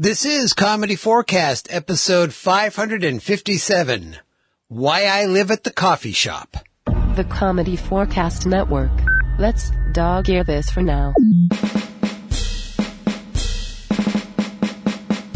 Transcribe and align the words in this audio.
This 0.00 0.24
is 0.24 0.54
comedy4cast, 0.54 1.66
episode 1.68 2.32
557. 2.32 4.16
Why 4.68 5.04
I 5.04 5.26
Live 5.26 5.50
at 5.50 5.64
the 5.64 5.70
Coffee 5.70 6.12
Shop. 6.12 6.56
The 6.86 7.24
comedy4cast 7.24 8.46
Network. 8.46 8.90
Let's 9.38 9.70
dog 9.92 10.30
ear 10.30 10.42
this 10.42 10.70
for 10.70 10.80
now. 10.80 11.12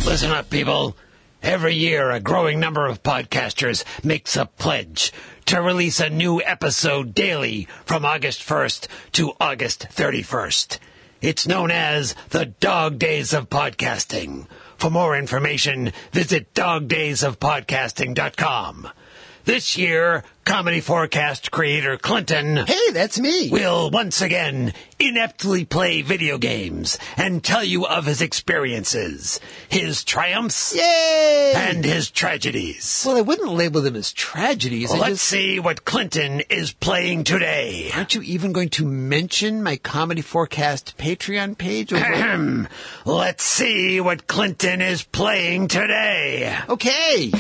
Listen 0.07 0.31
up, 0.31 0.49
people. 0.49 0.97
Every 1.43 1.75
year, 1.75 2.11
a 2.11 2.19
growing 2.19 2.59
number 2.59 2.87
of 2.87 3.03
podcasters 3.03 3.85
makes 4.03 4.35
a 4.35 4.47
pledge 4.47 5.13
to 5.45 5.61
release 5.61 6.01
a 6.01 6.09
new 6.09 6.41
episode 6.41 7.15
daily 7.15 7.69
from 7.85 8.07
August 8.07 8.41
1st 8.41 8.89
to 9.13 9.33
August 9.39 9.89
31st. 9.91 10.79
It's 11.25 11.49
known 11.49 11.71
as 11.71 12.15
the 12.29 12.45
Dog 12.45 12.99
Days 12.99 13.33
of 13.33 13.49
Podcasting. 13.49 14.47
For 14.77 14.91
more 14.91 15.17
information, 15.17 15.95
visit 16.13 16.53
dogdaysofpodcasting.com. 16.53 18.91
This 19.45 19.77
year, 19.77 20.25
comedy4cast 20.47 21.51
creator 21.51 21.99
Clinton 21.99 22.57
Hey, 22.67 22.91
that's 22.93 23.19
me. 23.21 23.51
will 23.51 23.91
once 23.91 24.23
again 24.23 24.73
ineptly 24.99 25.67
play 25.69 26.01
video 26.01 26.39
games 26.39 26.99
and 27.19 27.45
tell 27.45 27.63
you 27.63 27.85
of 27.85 28.07
his 28.07 28.23
experiences, 28.23 29.41
his 29.69 30.03
triumphs, 30.03 30.75
Yay! 30.75 31.53
and 31.55 31.85
his 31.85 32.11
tragedies. 32.11 33.05
well, 33.07 33.19
I 33.19 33.21
wouldn't 33.21 33.53
label 33.53 33.83
them 33.83 33.97
as 33.97 34.15
tragedies. 34.15 34.91
I 34.91 34.97
Let's 34.97 35.11
just- 35.17 35.25
see 35.25 35.61
what 35.61 35.85
Clinton 35.85 36.41
is 36.49 36.73
playing 36.73 37.25
today. 37.25 37.91
Aren't 37.95 38.15
you 38.15 38.23
even 38.23 38.53
going 38.53 38.71
to 38.71 38.87
mention 38.87 39.63
my 39.63 39.77
comedy4cast 39.77 40.97
Patreon 40.97 41.59
page? 41.59 41.93
Over-. 41.93 42.69
Let's 43.05 43.45
see 43.45 44.01
what 44.01 44.27
Clinton 44.27 44.81
is 44.81 45.03
playing 45.03 45.69
today. 45.69 46.57
okay. 46.71 47.31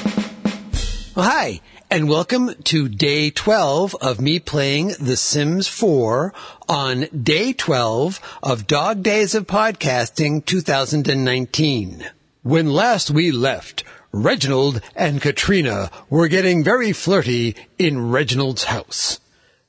Well, 1.15 1.27
hi, 1.31 1.61
and 1.95 2.09
welcome 2.09 2.53
to 2.65 2.89
day 2.89 3.31
12 3.31 3.95
of 4.01 4.21
me 4.21 4.41
playing 4.41 4.89
The 4.99 5.17
Sims 5.17 5.69
4 5.69 6.35
on 6.69 7.07
day 7.23 7.53
12 7.53 8.39
of 8.43 8.67
Dog 8.67 9.05
Days 9.05 9.33
of 9.37 9.47
Podcasting 9.47 10.45
2019. 10.45 12.05
When 12.43 12.69
last 12.69 13.13
we 13.13 13.31
left, 13.31 13.85
Reginald 14.11 14.81
and 14.97 15.23
Katrina 15.23 15.89
were 16.11 16.27
getting 16.27 16.65
very 16.65 16.93
flirty 16.93 17.55
in 17.79 18.11
Reginald's 18.11 18.65
house. 18.65 19.21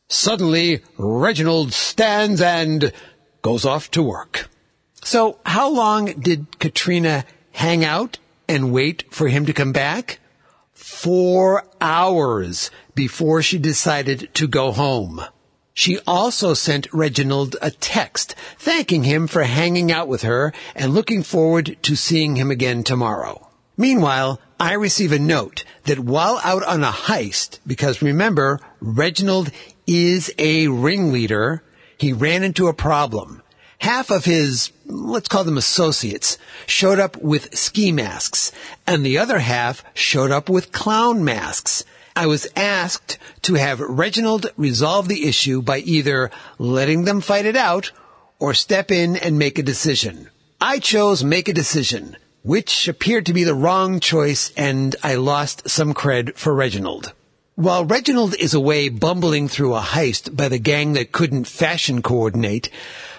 Suddenly, 0.08 0.82
Reginald 0.98 1.73
stands 1.73 2.42
and 2.42 2.92
goes 3.44 3.66
off 3.66 3.92
to 3.92 4.02
work. 4.02 4.50
So, 5.04 5.38
how 5.45 5.70
long 5.70 6.06
did 6.06 6.58
Katrina 6.58 7.23
hang 7.52 7.86
out 7.86 8.17
and 8.48 8.73
wait 8.73 9.04
for 9.12 9.28
him 9.28 9.45
to 9.45 9.54
come 9.54 9.73
back? 9.73 10.17
Four 10.88 11.66
hours 11.81 12.69
before 12.94 13.41
she 13.41 13.58
decided 13.58 14.30
to 14.36 14.47
go 14.47 14.72
home. 14.72 15.19
She 15.73 15.97
also 16.05 16.53
sent 16.53 16.94
Reginald 16.94 17.55
a 17.59 17.72
text 17.72 18.36
thanking 18.59 19.03
him 19.03 19.25
for 19.25 19.45
hanging 19.45 19.92
out 19.92 20.08
with 20.08 20.22
her 20.22 20.53
and 20.75 20.94
looking 20.94 21.23
forward 21.23 21.75
to 21.81 21.95
seeing 21.95 22.36
him 22.36 22.52
again 22.52 22.83
tomorrow. 22.83 23.50
Meanwhile, 23.75 24.39
I 24.59 24.73
receive 24.73 25.11
a 25.11 25.17
note 25.17 25.64
that 25.86 25.97
while 25.97 26.39
out 26.44 26.61
on 26.64 26.83
a 26.83 26.92
heist, 26.92 27.58
because 27.66 28.03
remember, 28.03 28.59
Reginald 28.80 29.49
is 29.88 30.31
a 30.38 30.67
ringleader, 30.67 31.64
he 31.97 32.14
ran 32.14 32.44
into 32.44 32.67
a 32.67 32.73
problem. 32.73 33.34
Half 33.86 34.09
of 34.09 34.25
his, 34.25 34.72
let's 34.88 35.28
call 35.28 35.44
them 35.44 35.59
associates, 35.59 36.39
showed 36.66 37.00
up 37.00 37.17
with 37.17 37.55
ski 37.55 37.92
masks, 37.92 38.52
and 38.88 39.05
the 39.05 39.19
other 39.19 39.38
half 39.38 39.83
showed 39.94 40.31
up 40.31 40.50
with 40.50 40.72
clown 40.72 41.23
masks. 41.23 41.83
I 42.16 42.25
was 42.25 42.47
asked 42.55 43.19
to 43.44 43.53
have 43.53 43.80
Reginald 43.80 44.47
resolve 44.58 45.08
the 45.08 45.27
issue 45.27 45.61
by 45.61 45.77
either 45.82 46.32
letting 46.58 47.04
them 47.04 47.21
fight 47.21 47.45
it 47.45 47.55
out 47.55 47.92
or 48.39 48.55
step 48.55 48.89
in 48.89 49.15
and 49.17 49.37
make 49.37 49.60
a 49.60 49.61
decision. 49.64 50.31
I 50.60 50.80
chose 50.80 51.23
make 51.23 51.48
a 51.48 51.54
decision, 51.54 52.17
which 52.42 52.87
appeared 52.87 53.27
to 53.27 53.33
be 53.33 53.43
the 53.43 53.54
wrong 53.54 53.99
choice 53.99 54.52
and 54.58 54.95
I 55.04 55.14
lost 55.14 55.70
some 55.70 55.93
cred 55.93 56.37
for 56.37 56.55
Reginald. 56.55 57.14
While 57.58 57.86
Reginald 57.86 58.36
is 58.36 58.54
away 58.54 58.89
bumbling 58.89 59.48
through 59.48 59.76
a 59.76 59.80
heist 59.82 60.36
by 60.36 60.49
the 60.49 60.60
gang 60.60 60.92
that 60.93 61.14
couldn't 61.14 61.48
fashion 61.48 62.02
coordinate, 62.02 62.70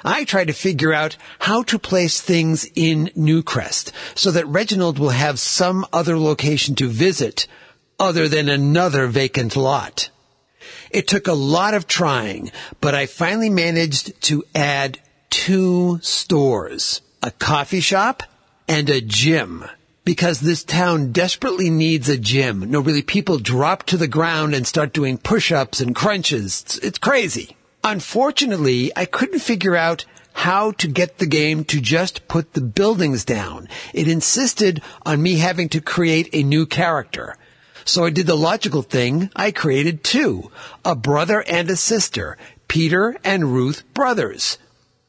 I 0.04 0.24
try 0.24 0.44
to 0.44 0.52
figure 0.52 0.92
out 0.92 1.16
how 1.38 1.62
to 1.62 1.78
place 1.78 2.20
things 2.20 2.69
in 2.74 3.10
Newcrest 3.16 3.92
so 4.14 4.30
that 4.32 4.47
Reginald 4.47 4.98
will 4.98 5.08
have 5.08 5.38
some 5.38 5.86
other 5.91 6.19
location 6.19 6.74
to 6.74 6.86
visit 6.86 7.47
other 7.98 8.28
than 8.28 8.50
another 8.50 9.06
vacant 9.06 9.56
lot. 9.56 10.10
It 10.91 11.08
took 11.08 11.28
a 11.28 11.32
lot 11.32 11.72
of 11.72 11.86
trying, 11.86 12.53
but 12.82 12.94
I 12.94 13.06
finally 13.06 13.48
managed 13.48 14.20
to 14.24 14.44
add 14.54 14.98
two 15.30 15.98
stores, 16.03 17.00
a 17.22 17.30
coffee 17.30 17.80
shop 17.80 18.22
and 18.68 18.91
a 18.91 19.00
gym. 19.00 19.64
Because 20.06 20.38
this 20.38 20.62
town 20.62 21.10
desperately 21.10 21.68
needs 21.68 22.08
a 22.08 22.16
gym. 22.16 22.70
No, 22.70 22.78
really, 22.78 23.02
people 23.02 23.38
drop 23.38 23.82
to 23.86 23.96
the 23.96 24.06
ground 24.06 24.54
and 24.54 24.64
start 24.64 24.92
doing 24.92 25.18
push-ups 25.18 25.80
and 25.80 25.96
crunches. 25.96 26.62
It's, 26.62 26.78
it's 26.78 26.98
crazy. 26.98 27.56
Unfortunately, 27.82 28.92
I 28.94 29.04
couldn't 29.04 29.40
figure 29.40 29.74
out 29.74 30.04
how 30.32 30.70
to 30.70 30.86
get 30.86 31.18
the 31.18 31.26
game 31.26 31.64
to 31.64 31.80
just 31.80 32.28
put 32.28 32.52
the 32.52 32.60
buildings 32.60 33.24
down. 33.24 33.68
It 33.92 34.06
insisted 34.06 34.80
on 35.04 35.20
me 35.20 35.38
having 35.38 35.68
to 35.70 35.80
create 35.80 36.28
a 36.32 36.44
new 36.44 36.66
character. 36.66 37.36
So 37.84 38.04
I 38.04 38.10
did 38.10 38.28
the 38.28 38.36
logical 38.36 38.82
thing. 38.82 39.30
I 39.34 39.50
created 39.50 40.04
two, 40.04 40.52
a 40.84 40.94
brother 40.94 41.42
and 41.48 41.68
a 41.68 41.74
sister, 41.74 42.38
Peter 42.68 43.16
and 43.24 43.52
Ruth 43.52 43.82
Brothers. 43.92 44.58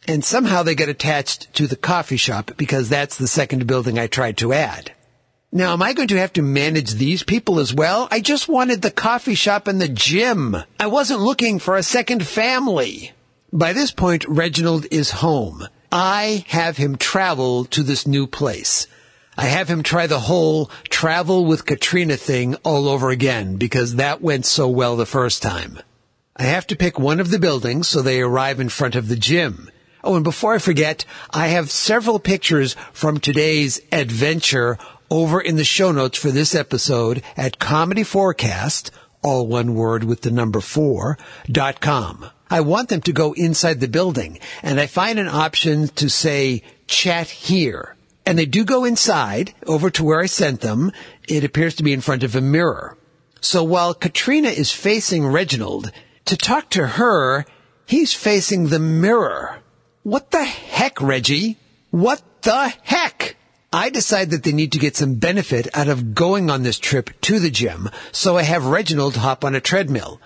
And 0.07 0.23
somehow 0.23 0.63
they 0.63 0.73
get 0.75 0.89
attached 0.89 1.53
to 1.55 1.67
the 1.67 1.75
coffee 1.75 2.17
shop 2.17 2.51
because 2.55 2.87
that's 2.87 3.17
the 3.17 3.27
second 3.27 3.67
building 3.67 3.99
I 3.99 4.07
tried 4.07 4.37
to 4.37 4.53
add. 4.53 4.93
Now, 5.51 5.73
am 5.73 5.81
I 5.81 5.93
going 5.93 6.07
to 6.09 6.17
have 6.17 6.33
to 6.33 6.41
manage 6.41 6.93
these 6.93 7.23
people 7.23 7.59
as 7.59 7.73
well? 7.73 8.07
I 8.11 8.19
just 8.19 8.47
wanted 8.47 8.81
the 8.81 8.91
coffee 8.91 9.35
shop 9.35 9.67
and 9.67 9.81
the 9.81 9.87
gym. 9.87 10.55
I 10.79 10.87
wasn't 10.87 11.21
looking 11.21 11.59
for 11.59 11.75
a 11.75 11.83
second 11.83 12.25
family. 12.25 13.11
By 13.51 13.73
this 13.73 13.91
point, 13.91 14.25
Reginald 14.27 14.85
is 14.91 15.11
home. 15.11 15.67
I 15.91 16.45
have 16.47 16.77
him 16.77 16.97
travel 16.97 17.65
to 17.65 17.83
this 17.83 18.05
new 18.05 18.27
place. 18.27 18.87
I 19.37 19.45
have 19.45 19.69
him 19.69 19.83
try 19.83 20.07
the 20.07 20.19
whole 20.19 20.69
travel 20.89 21.45
with 21.45 21.65
Katrina 21.65 22.17
thing 22.17 22.55
all 22.63 22.89
over 22.89 23.09
again 23.09 23.55
because 23.55 23.95
that 23.95 24.21
went 24.21 24.45
so 24.45 24.67
well 24.67 24.95
the 24.97 25.05
first 25.05 25.41
time. 25.41 25.79
I 26.35 26.43
have 26.43 26.67
to 26.67 26.75
pick 26.75 26.99
one 26.99 27.19
of 27.19 27.29
the 27.31 27.39
buildings 27.39 27.87
so 27.87 28.01
they 28.01 28.19
arrive 28.19 28.59
in 28.59 28.69
front 28.69 28.95
of 28.95 29.07
the 29.07 29.15
gym. 29.15 29.69
Oh, 30.03 30.15
and 30.15 30.23
before 30.23 30.53
I 30.53 30.59
forget, 30.59 31.05
I 31.31 31.47
have 31.47 31.71
several 31.71 32.19
pictures 32.19 32.75
from 32.93 33.19
today's 33.19 33.81
adventure 33.91 34.77
over 35.09 35.41
in 35.41 35.55
the 35.55 35.63
show 35.63 35.91
notes 35.91 36.17
for 36.17 36.31
this 36.31 36.53
episode 36.53 37.23
at 37.35 37.59
comedy4cast, 37.59 38.91
all 39.23 39.47
one 39.47 39.73
word 39.73 40.03
with 40.03 40.21
the 40.21 40.31
number 40.31 40.61
four, 40.61 41.17
dot 41.51 41.81
com. 41.81 42.25
I 42.49 42.61
want 42.61 42.89
them 42.89 43.01
to 43.01 43.11
go 43.11 43.33
inside 43.33 43.79
the 43.79 43.87
building 43.87 44.39
and 44.63 44.79
I 44.79 44.87
find 44.87 45.19
an 45.19 45.27
option 45.27 45.87
to 45.89 46.09
say 46.09 46.61
chat 46.85 47.29
here. 47.29 47.95
And 48.25 48.37
they 48.37 48.45
do 48.45 48.63
go 48.63 48.85
inside 48.85 49.53
over 49.65 49.89
to 49.91 50.03
where 50.03 50.21
I 50.21 50.27
sent 50.27 50.61
them. 50.61 50.91
It 51.27 51.43
appears 51.43 51.75
to 51.75 51.83
be 51.83 51.93
in 51.93 52.01
front 52.01 52.23
of 52.23 52.35
a 52.35 52.41
mirror. 52.41 52.97
So 53.41 53.63
while 53.63 53.93
Katrina 53.93 54.49
is 54.49 54.71
facing 54.71 55.25
Reginald, 55.25 55.91
to 56.25 56.35
talk 56.35 56.69
to 56.71 56.87
her, 56.87 57.45
he's 57.85 58.13
facing 58.13 58.67
the 58.67 58.79
mirror. 58.79 59.59
What 60.07 60.31
the 60.31 60.45
heck, 60.45 61.01
Reggie? 61.01 61.57
What 61.91 62.21
the 62.43 62.73
heck? 62.81 63.35
I 63.73 63.89
decide 63.89 64.29
that 64.29 64.43
they 64.43 64.53
need 64.53 64.71
to 64.71 64.79
get 64.79 64.95
some 64.95 65.15
benefit 65.15 65.67
out 65.73 65.89
of 65.89 66.15
going 66.15 66.49
on 66.49 66.63
this 66.63 66.79
trip 66.79 67.09
to 67.23 67.39
the 67.39 67.49
gym, 67.49 67.89
so 68.13 68.37
I 68.37 68.43
have 68.43 68.67
Reginald 68.67 69.17
hop 69.17 69.43
on 69.43 69.53
a 69.53 69.59
treadmill. 69.59 70.21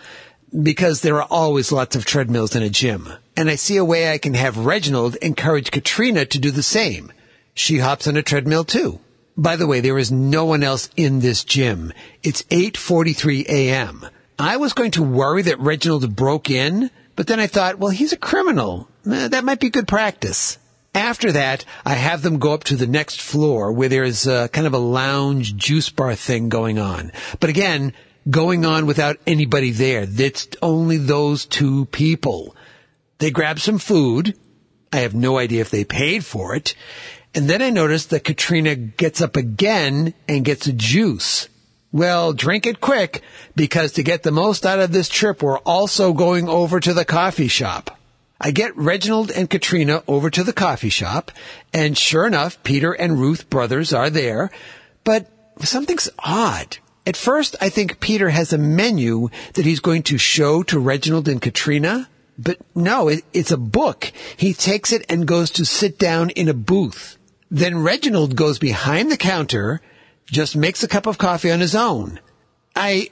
Because 0.53 1.01
there 1.01 1.15
are 1.15 1.27
always 1.31 1.71
lots 1.71 1.95
of 1.95 2.05
treadmills 2.05 2.55
in 2.55 2.61
a 2.61 2.69
gym. 2.69 3.09
And 3.35 3.49
I 3.49 3.55
see 3.55 3.77
a 3.77 3.83
way 3.83 4.11
I 4.11 4.19
can 4.19 4.35
have 4.35 4.67
Reginald 4.67 5.15
encourage 5.15 5.71
Katrina 5.71 6.27
to 6.27 6.37
do 6.37 6.51
the 6.51 6.61
same. 6.61 7.11
She 7.55 7.79
hops 7.79 8.05
on 8.05 8.17
a 8.17 8.21
treadmill 8.21 8.65
too. 8.65 8.99
By 9.35 9.55
the 9.55 9.65
way, 9.65 9.79
there 9.79 9.97
is 9.97 10.11
no 10.11 10.45
one 10.45 10.61
else 10.61 10.91
in 10.95 11.21
this 11.21 11.43
gym. 11.43 11.91
It's 12.21 12.43
8.43 12.43 13.47
a.m. 13.49 14.05
I 14.37 14.57
was 14.57 14.73
going 14.73 14.91
to 14.91 15.01
worry 15.01 15.41
that 15.41 15.59
Reginald 15.59 16.15
broke 16.15 16.51
in, 16.51 16.91
but 17.21 17.27
then 17.27 17.39
I 17.39 17.45
thought, 17.45 17.77
well, 17.77 17.91
he's 17.91 18.13
a 18.13 18.17
criminal. 18.17 18.87
Eh, 19.05 19.27
That 19.27 19.43
might 19.43 19.59
be 19.59 19.69
good 19.69 19.87
practice. 19.87 20.57
After 20.95 21.31
that, 21.33 21.65
I 21.85 21.93
have 21.93 22.23
them 22.23 22.39
go 22.39 22.51
up 22.51 22.63
to 22.63 22.75
the 22.75 22.87
next 22.87 23.21
floor 23.21 23.71
where 23.71 23.89
there's 23.89 24.25
a, 24.25 24.49
kind 24.49 24.65
of 24.65 24.73
a 24.73 24.79
lounge 24.79 25.55
juice 25.55 25.91
bar 25.91 26.15
thing 26.15 26.49
going 26.49 26.79
on. 26.79 27.11
But 27.39 27.51
again, 27.51 27.93
going 28.27 28.65
on 28.65 28.87
without 28.87 29.17
anybody 29.27 29.69
there. 29.69 30.03
It's 30.09 30.47
only 30.63 30.97
those 30.97 31.45
two 31.45 31.85
people. 31.85 32.55
They 33.19 33.29
grab 33.29 33.59
some 33.59 33.77
food. 33.77 34.35
I 34.91 35.01
have 35.01 35.13
no 35.13 35.37
idea 35.37 35.61
if 35.61 35.69
they 35.69 35.83
paid 35.83 36.25
for 36.25 36.55
it. 36.55 36.73
And 37.35 37.47
then 37.47 37.61
I 37.61 37.69
noticed 37.69 38.09
that 38.09 38.23
Katrina 38.23 38.73
gets 38.73 39.21
up 39.21 39.35
again 39.35 40.15
and 40.27 40.43
gets 40.43 40.65
a 40.65 40.73
juice. 40.73 41.49
Well, 41.93 42.31
drink 42.31 42.65
it 42.65 42.79
quick 42.79 43.21
because 43.55 43.93
to 43.93 44.03
get 44.03 44.23
the 44.23 44.31
most 44.31 44.65
out 44.65 44.79
of 44.79 44.93
this 44.93 45.09
trip, 45.09 45.43
we're 45.43 45.59
also 45.59 46.13
going 46.13 46.47
over 46.47 46.79
to 46.79 46.93
the 46.93 47.03
coffee 47.03 47.49
shop. 47.49 47.97
I 48.39 48.51
get 48.51 48.75
Reginald 48.77 49.29
and 49.29 49.49
Katrina 49.49 50.01
over 50.07 50.29
to 50.29 50.43
the 50.43 50.53
coffee 50.53 50.89
shop 50.89 51.31
and 51.73 51.97
sure 51.97 52.25
enough, 52.25 52.63
Peter 52.63 52.93
and 52.93 53.19
Ruth 53.19 53.49
brothers 53.49 53.93
are 53.93 54.09
there, 54.09 54.51
but 55.03 55.27
something's 55.59 56.09
odd. 56.17 56.77
At 57.05 57.17
first, 57.17 57.55
I 57.59 57.69
think 57.69 57.99
Peter 57.99 58.29
has 58.29 58.53
a 58.53 58.57
menu 58.57 59.29
that 59.53 59.65
he's 59.65 59.79
going 59.79 60.03
to 60.03 60.17
show 60.17 60.63
to 60.63 60.79
Reginald 60.79 61.27
and 61.27 61.41
Katrina, 61.41 62.07
but 62.37 62.57
no, 62.73 63.09
it, 63.09 63.25
it's 63.33 63.51
a 63.51 63.57
book. 63.57 64.11
He 64.37 64.53
takes 64.53 64.91
it 64.93 65.05
and 65.09 65.27
goes 65.27 65.51
to 65.51 65.65
sit 65.65 65.99
down 65.99 66.29
in 66.31 66.47
a 66.47 66.53
booth. 66.53 67.17
Then 67.49 67.83
Reginald 67.83 68.35
goes 68.35 68.59
behind 68.59 69.11
the 69.11 69.17
counter, 69.17 69.81
just 70.25 70.55
makes 70.55 70.83
a 70.83 70.87
cup 70.87 71.05
of 71.05 71.17
coffee 71.17 71.51
on 71.51 71.59
his 71.59 71.75
own. 71.75 72.19
I, 72.75 73.09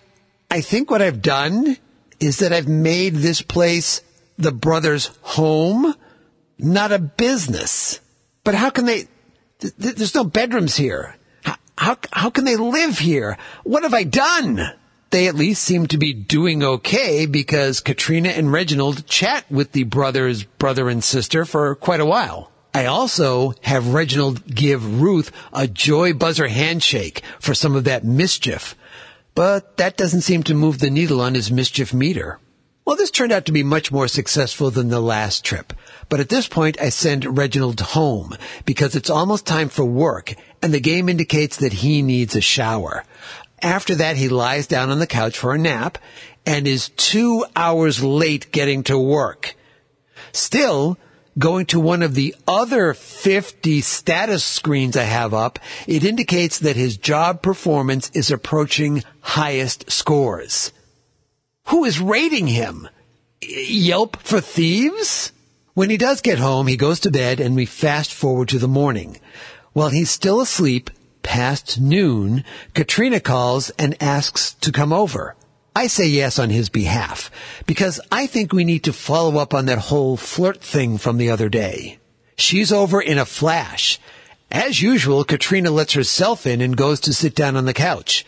I 0.49 0.61
think 0.61 0.89
what 0.89 1.01
I've 1.01 1.21
done 1.21 1.77
is 2.19 2.39
that 2.39 2.53
I've 2.53 2.67
made 2.67 3.15
this 3.15 3.41
place 3.41 4.01
the 4.37 4.51
brothers' 4.51 5.11
home, 5.21 5.93
not 6.57 6.91
a 6.91 6.99
business. 6.99 7.99
But 8.43 8.55
how 8.55 8.69
can 8.69 8.85
they, 8.85 9.07
th- 9.59 9.75
th- 9.79 9.95
there's 9.95 10.15
no 10.15 10.23
bedrooms 10.23 10.75
here. 10.75 11.15
How, 11.43 11.55
how, 11.77 11.97
how 12.11 12.29
can 12.29 12.45
they 12.45 12.55
live 12.55 12.99
here? 12.99 13.37
What 13.63 13.83
have 13.83 13.93
I 13.93 14.03
done? 14.03 14.61
They 15.11 15.27
at 15.27 15.35
least 15.35 15.63
seem 15.63 15.87
to 15.87 15.97
be 15.97 16.13
doing 16.13 16.63
okay 16.63 17.25
because 17.25 17.79
Katrina 17.79 18.29
and 18.29 18.51
Reginald 18.51 19.07
chat 19.07 19.49
with 19.49 19.71
the 19.71 19.83
brothers, 19.83 20.43
brother 20.43 20.87
and 20.87 21.03
sister 21.03 21.45
for 21.45 21.75
quite 21.75 21.99
a 21.99 22.05
while. 22.05 22.48
I 22.73 22.85
also 22.85 23.53
have 23.61 23.93
Reginald 23.93 24.45
give 24.45 25.01
Ruth 25.01 25.31
a 25.51 25.67
joy 25.67 26.13
buzzer 26.13 26.47
handshake 26.47 27.23
for 27.39 27.55
some 27.55 27.75
of 27.75 27.85
that 27.85 28.03
mischief, 28.03 28.75
but 29.33 29.77
that 29.77 29.97
doesn't 29.97 30.21
seem 30.21 30.43
to 30.43 30.53
move 30.53 30.79
the 30.79 30.89
needle 30.89 31.21
on 31.21 31.33
his 31.33 31.51
mischief 31.51 31.93
meter. 31.93 32.39
Well, 32.85 32.95
this 32.95 33.11
turned 33.11 33.31
out 33.31 33.45
to 33.45 33.51
be 33.51 33.63
much 33.63 33.91
more 33.91 34.07
successful 34.07 34.71
than 34.71 34.89
the 34.89 34.99
last 34.99 35.45
trip. 35.45 35.73
But 36.09 36.19
at 36.19 36.29
this 36.29 36.47
point, 36.47 36.81
I 36.81 36.89
send 36.89 37.37
Reginald 37.37 37.79
home 37.79 38.35
because 38.65 38.95
it's 38.95 39.11
almost 39.11 39.45
time 39.45 39.69
for 39.69 39.85
work 39.85 40.33
and 40.61 40.73
the 40.73 40.79
game 40.79 41.07
indicates 41.07 41.57
that 41.57 41.73
he 41.73 42.01
needs 42.01 42.35
a 42.35 42.41
shower. 42.41 43.03
After 43.61 43.95
that, 43.95 44.17
he 44.17 44.29
lies 44.29 44.67
down 44.67 44.89
on 44.89 44.99
the 44.99 45.07
couch 45.07 45.37
for 45.37 45.53
a 45.53 45.57
nap 45.57 45.97
and 46.45 46.67
is 46.67 46.89
two 46.89 47.45
hours 47.55 48.03
late 48.03 48.51
getting 48.51 48.83
to 48.83 48.97
work. 48.97 49.55
Still, 50.31 50.97
going 51.39 51.65
to 51.67 51.79
one 51.79 52.03
of 52.03 52.13
the 52.13 52.35
other 52.47 52.93
50 52.93 53.81
status 53.81 54.43
screens 54.43 54.95
I 54.95 55.03
have 55.03 55.33
up, 55.33 55.57
it 55.87 56.03
indicates 56.03 56.59
that 56.59 56.75
his 56.75 56.97
job 56.97 57.41
performance 57.41 58.11
is 58.13 58.29
approaching 58.29 59.03
highest 59.21 59.89
scores. 59.89 60.71
Who 61.67 61.85
is 61.85 61.99
rating 61.99 62.47
him? 62.47 62.89
Yelp 63.41 64.17
for 64.17 64.41
thieves? 64.41 65.31
When 65.73 65.89
he 65.89 65.97
does 65.97 66.21
get 66.21 66.39
home, 66.39 66.67
he 66.67 66.75
goes 66.75 66.99
to 67.01 67.11
bed 67.11 67.39
and 67.39 67.55
we 67.55 67.65
fast 67.65 68.13
forward 68.13 68.49
to 68.49 68.59
the 68.59 68.67
morning. 68.67 69.19
While 69.71 69.89
he's 69.89 70.09
still 70.09 70.41
asleep, 70.41 70.89
past 71.23 71.79
noon, 71.79 72.43
Katrina 72.73 73.19
calls 73.19 73.69
and 73.71 73.95
asks 74.01 74.53
to 74.55 74.71
come 74.71 74.91
over. 74.91 75.35
I 75.75 75.87
say 75.87 76.07
yes 76.07 76.39
on 76.39 76.49
his 76.49 76.69
behalf 76.69 77.31
because 77.65 78.01
I 78.11 78.27
think 78.27 78.51
we 78.51 78.63
need 78.63 78.83
to 78.85 78.93
follow 78.93 79.37
up 79.39 79.53
on 79.53 79.65
that 79.67 79.77
whole 79.77 80.17
flirt 80.17 80.61
thing 80.61 80.97
from 80.97 81.17
the 81.17 81.29
other 81.29 81.49
day. 81.49 81.99
She's 82.37 82.71
over 82.71 83.01
in 83.01 83.17
a 83.17 83.25
flash. 83.25 83.99
As 84.51 84.81
usual, 84.81 85.23
Katrina 85.23 85.71
lets 85.71 85.93
herself 85.93 86.47
in 86.47 86.61
and 86.61 86.75
goes 86.75 86.99
to 87.01 87.13
sit 87.13 87.35
down 87.35 87.55
on 87.55 87.65
the 87.65 87.73
couch. 87.73 88.25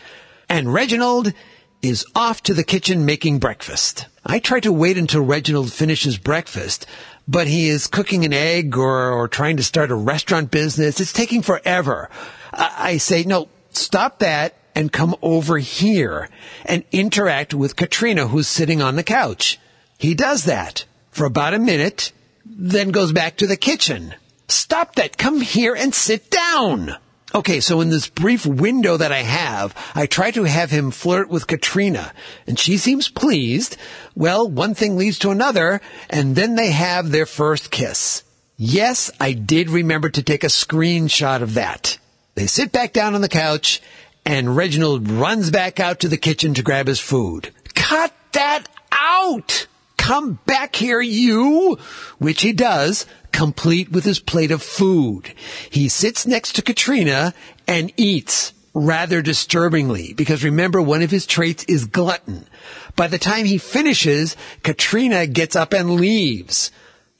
And 0.47 0.73
Reginald 0.73 1.33
is 1.81 2.05
off 2.13 2.43
to 2.43 2.53
the 2.53 2.63
kitchen 2.63 3.05
making 3.05 3.39
breakfast. 3.39 4.05
I 4.23 4.39
try 4.39 4.59
to 4.59 4.71
wait 4.71 4.97
until 4.97 5.21
Reginald 5.21 5.73
finishes 5.73 6.17
breakfast, 6.17 6.85
but 7.27 7.47
he 7.47 7.69
is 7.69 7.87
cooking 7.87 8.23
an 8.23 8.33
egg 8.33 8.77
or, 8.77 9.11
or 9.11 9.27
trying 9.27 9.57
to 9.57 9.63
start 9.63 9.89
a 9.89 9.95
restaurant 9.95 10.51
business. 10.51 10.99
It's 10.99 11.13
taking 11.13 11.41
forever. 11.41 12.09
I, 12.53 12.75
I 12.77 12.97
say, 12.97 13.23
no, 13.23 13.49
stop 13.71 14.19
that 14.19 14.55
and 14.75 14.91
come 14.91 15.15
over 15.21 15.57
here 15.57 16.29
and 16.65 16.83
interact 16.91 17.53
with 17.53 17.75
Katrina 17.75 18.27
who's 18.27 18.47
sitting 18.47 18.81
on 18.81 18.95
the 18.95 19.03
couch. 19.03 19.59
He 19.97 20.13
does 20.13 20.45
that 20.45 20.85
for 21.11 21.25
about 21.25 21.53
a 21.53 21.59
minute, 21.59 22.11
then 22.45 22.91
goes 22.91 23.11
back 23.11 23.37
to 23.37 23.47
the 23.47 23.57
kitchen. 23.57 24.15
Stop 24.47 24.95
that. 24.95 25.17
Come 25.17 25.41
here 25.41 25.75
and 25.75 25.93
sit 25.93 26.29
down. 26.29 26.95
Okay, 27.33 27.61
so 27.61 27.79
in 27.79 27.89
this 27.89 28.07
brief 28.07 28.45
window 28.45 28.97
that 28.97 29.13
I 29.13 29.21
have, 29.21 29.73
I 29.95 30.05
try 30.05 30.31
to 30.31 30.43
have 30.43 30.69
him 30.69 30.91
flirt 30.91 31.29
with 31.29 31.47
Katrina, 31.47 32.11
and 32.45 32.59
she 32.59 32.77
seems 32.77 33.07
pleased. 33.07 33.77
Well, 34.15 34.49
one 34.49 34.73
thing 34.73 34.97
leads 34.97 35.19
to 35.19 35.31
another, 35.31 35.79
and 36.09 36.35
then 36.35 36.55
they 36.55 36.71
have 36.71 37.09
their 37.09 37.25
first 37.25 37.71
kiss. 37.71 38.23
Yes, 38.57 39.09
I 39.17 39.31
did 39.31 39.69
remember 39.69 40.09
to 40.09 40.21
take 40.21 40.43
a 40.43 40.47
screenshot 40.47 41.41
of 41.41 41.53
that. 41.53 41.97
They 42.35 42.47
sit 42.47 42.73
back 42.73 42.91
down 42.91 43.15
on 43.15 43.21
the 43.21 43.29
couch, 43.29 43.81
and 44.25 44.55
Reginald 44.55 45.09
runs 45.09 45.49
back 45.49 45.79
out 45.79 45.99
to 46.01 46.07
the 46.07 46.17
kitchen 46.17 46.53
to 46.53 46.63
grab 46.63 46.87
his 46.87 46.99
food. 46.99 47.51
Cut 47.73 48.13
that 48.33 48.67
out! 48.91 49.67
Come 49.97 50.39
back 50.45 50.75
here, 50.75 51.01
you! 51.01 51.77
Which 52.17 52.41
he 52.41 52.53
does, 52.53 53.05
complete 53.31 53.91
with 53.91 54.03
his 54.03 54.19
plate 54.19 54.51
of 54.51 54.61
food. 54.63 55.33
He 55.69 55.89
sits 55.89 56.25
next 56.25 56.53
to 56.53 56.61
Katrina 56.61 57.33
and 57.67 57.91
eats 57.97 58.53
rather 58.73 59.21
disturbingly 59.21 60.13
because 60.13 60.43
remember 60.43 60.81
one 60.81 61.01
of 61.01 61.11
his 61.11 61.25
traits 61.25 61.63
is 61.65 61.85
glutton. 61.85 62.47
By 62.95 63.07
the 63.07 63.17
time 63.17 63.45
he 63.45 63.57
finishes, 63.57 64.35
Katrina 64.63 65.27
gets 65.27 65.55
up 65.55 65.73
and 65.73 65.91
leaves. 65.95 66.71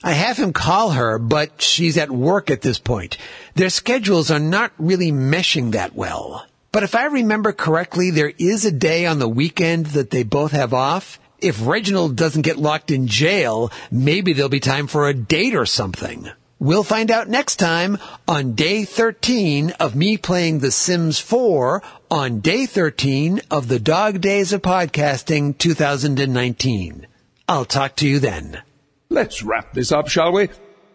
I 0.03 0.13
have 0.13 0.37
him 0.37 0.53
call 0.53 0.91
her, 0.91 1.19
but 1.19 1.61
she's 1.61 1.97
at 1.97 2.09
work 2.09 2.49
at 2.49 2.61
this 2.61 2.79
point. 2.79 3.17
Their 3.55 3.69
schedules 3.69 4.31
are 4.31 4.39
not 4.39 4.71
really 4.79 5.11
meshing 5.11 5.71
that 5.71 5.93
well. 5.93 6.47
But 6.71 6.83
if 6.83 6.95
I 6.95 7.05
remember 7.05 7.51
correctly, 7.51 8.11
there 8.11 8.31
is 8.37 8.63
a 8.65 8.71
day 8.71 9.05
on 9.05 9.19
the 9.19 9.27
weekend 9.27 9.87
that 9.87 10.09
they 10.09 10.23
both 10.23 10.53
have 10.53 10.73
off. 10.73 11.19
If 11.39 11.65
Reginald 11.65 12.15
doesn't 12.15 12.43
get 12.43 12.57
locked 12.57 12.91
in 12.91 13.07
jail, 13.07 13.71
maybe 13.91 14.31
there'll 14.31 14.47
be 14.49 14.59
time 14.61 14.87
for 14.87 15.07
a 15.09 15.13
date 15.13 15.55
or 15.55 15.65
something. 15.65 16.29
We'll 16.59 16.83
find 16.83 17.09
out 17.09 17.27
next 17.27 17.55
time 17.55 17.97
on 18.27 18.53
day 18.53 18.85
13 18.85 19.71
of 19.79 19.95
me 19.95 20.15
playing 20.17 20.59
The 20.59 20.69
Sims 20.71 21.19
4 21.19 21.81
on 22.11 22.39
day 22.39 22.67
13 22.67 23.41
of 23.49 23.67
the 23.67 23.79
Dog 23.79 24.21
Days 24.21 24.53
of 24.53 24.61
Podcasting 24.61 25.57
2019. 25.57 27.07
I'll 27.49 27.65
talk 27.65 27.95
to 27.97 28.07
you 28.07 28.19
then. 28.19 28.61
Let's 29.09 29.43
wrap 29.43 29.73
this 29.73 29.91
up, 29.91 30.07
shall 30.07 30.31
we? 30.31 30.49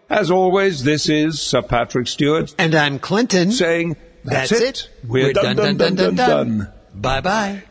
As 0.08 0.30
always, 0.30 0.84
this 0.84 1.08
is 1.08 1.42
Sir 1.42 1.62
Patrick 1.62 2.06
Stewart 2.06 2.54
And 2.56 2.74
I'm 2.76 3.00
Clinton. 3.00 3.50
saying, 3.50 3.96
That's, 4.26 4.50
That's 4.50 4.62
it. 4.62 4.90
We're, 5.06 5.32
done, 5.32 5.56
done, 5.56 5.76
done, 5.76 5.94
done, 5.94 6.14
done. 6.14 6.72
Bye 6.94 7.20
bye. 7.20 7.62